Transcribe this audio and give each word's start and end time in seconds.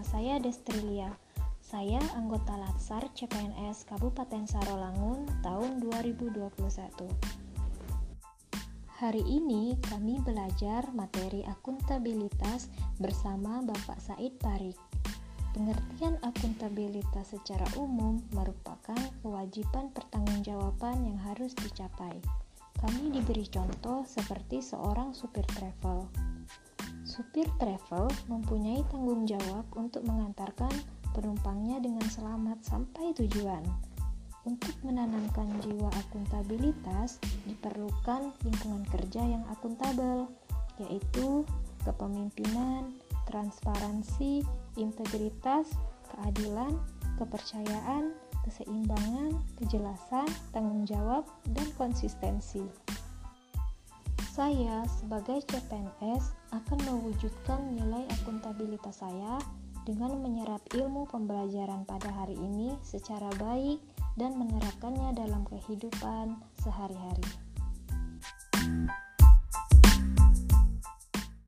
saya 0.00 0.40
Destrilia. 0.40 1.12
Saya 1.60 2.00
anggota 2.16 2.56
Latsar 2.56 3.12
CPNS 3.12 3.84
Kabupaten 3.84 4.48
Sarolangun 4.48 5.28
tahun 5.44 5.84
2021. 5.84 6.48
Hari 8.96 9.20
ini 9.28 9.76
kami 9.92 10.16
belajar 10.24 10.88
materi 10.96 11.44
akuntabilitas 11.44 12.72
bersama 12.96 13.60
Bapak 13.60 14.00
Said 14.00 14.40
Parik. 14.40 14.80
Pengertian 15.52 16.16
akuntabilitas 16.24 17.36
secara 17.36 17.68
umum 17.76 18.24
merupakan 18.32 18.96
kewajiban 19.20 19.92
pertanggungjawaban 19.92 21.04
yang 21.04 21.20
harus 21.20 21.52
dicapai. 21.60 22.16
Kami 22.80 23.12
diberi 23.12 23.44
contoh 23.52 24.08
seperti 24.08 24.64
seorang 24.64 25.12
supir 25.12 25.44
travel. 25.52 26.31
Supir 27.12 27.44
travel 27.60 28.08
mempunyai 28.24 28.80
tanggung 28.88 29.28
jawab 29.28 29.68
untuk 29.76 30.00
mengantarkan 30.08 30.72
penumpangnya 31.12 31.76
dengan 31.76 32.08
selamat 32.08 32.64
sampai 32.64 33.12
tujuan. 33.20 33.60
Untuk 34.48 34.72
menanamkan 34.80 35.44
jiwa 35.60 35.92
akuntabilitas, 35.92 37.20
diperlukan 37.44 38.32
lingkungan 38.48 38.88
kerja 38.88 39.28
yang 39.28 39.44
akuntabel, 39.52 40.24
yaitu 40.80 41.44
kepemimpinan, 41.84 42.96
transparansi, 43.28 44.40
integritas, 44.80 45.68
keadilan, 46.16 46.80
kepercayaan, 47.20 48.16
keseimbangan, 48.48 49.36
kejelasan, 49.60 50.32
tanggung 50.56 50.88
jawab, 50.88 51.28
dan 51.52 51.68
konsistensi. 51.76 52.64
Saya 54.32 54.80
sebagai 54.88 55.44
CPNS 55.44 56.32
akan 56.56 56.71
mewujudkan 57.22 57.78
nilai 57.78 58.02
akuntabilitas 58.18 58.98
saya 58.98 59.38
dengan 59.86 60.18
menyerap 60.18 60.58
ilmu 60.74 61.06
pembelajaran 61.06 61.86
pada 61.86 62.10
hari 62.10 62.34
ini 62.34 62.74
secara 62.82 63.30
baik 63.38 63.78
dan 64.18 64.34
menerapkannya 64.34 65.14
dalam 65.14 65.46
kehidupan 65.46 66.34
sehari-hari. 66.58 67.22